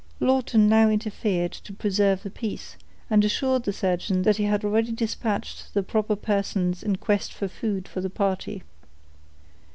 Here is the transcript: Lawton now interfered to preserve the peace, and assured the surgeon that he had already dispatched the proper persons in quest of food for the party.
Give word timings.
Lawton 0.19 0.67
now 0.67 0.89
interfered 0.89 1.51
to 1.51 1.71
preserve 1.73 2.23
the 2.23 2.31
peace, 2.31 2.75
and 3.07 3.23
assured 3.23 3.65
the 3.65 3.71
surgeon 3.71 4.23
that 4.23 4.37
he 4.37 4.45
had 4.45 4.65
already 4.65 4.91
dispatched 4.91 5.75
the 5.75 5.83
proper 5.83 6.15
persons 6.15 6.81
in 6.81 6.95
quest 6.95 7.39
of 7.39 7.51
food 7.51 7.87
for 7.87 8.01
the 8.01 8.09
party. 8.09 8.63